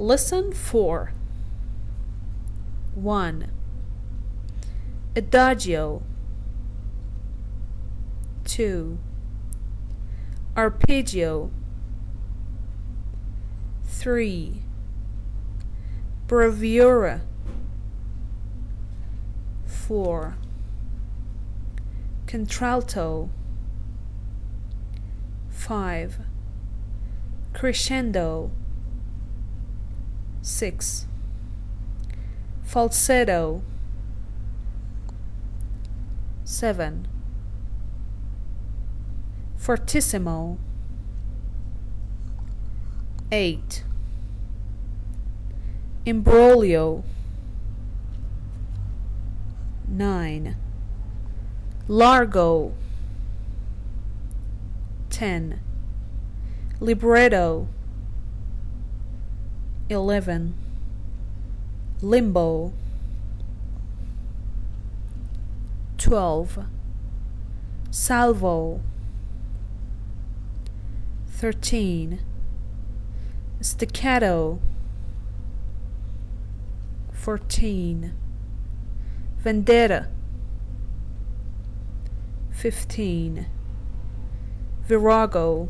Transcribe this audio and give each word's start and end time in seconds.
Listen 0.00 0.52
for 0.52 1.12
1. 2.94 3.50
Adagio 5.16 6.02
2. 8.44 8.96
Arpeggio 10.56 11.50
3. 13.90 14.62
Bravura 16.28 17.20
4. 19.66 20.34
Contralto 22.28 23.30
5. 25.50 26.24
Crescendo 27.52 28.52
6. 30.48 31.06
Falsetto 32.62 33.62
7. 36.42 37.02
Fortissimo 39.56 40.56
8. 43.30 43.84
Imbroglio 46.06 47.04
9. 49.86 50.56
Largo 51.88 52.72
10. 55.10 55.58
Libretto 56.80 57.68
11. 59.88 60.54
Limbo 62.02 62.72
12. 65.96 66.66
Salvo 67.90 68.80
13. 71.38 72.18
Staccato 73.60 74.60
14. 77.12 78.12
Vendetta 79.42 80.08
15. 82.52 83.46
Virago 84.86 85.68